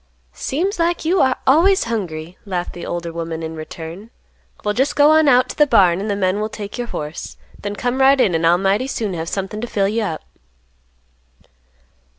[0.33, 4.09] "Seems like you are always hungry," laughed the older woman, in return.
[4.65, 7.37] "Well just go on out to the barn, and the men will take your horse;
[7.59, 10.23] then come right in and I'll mighty soon have something to fill you up."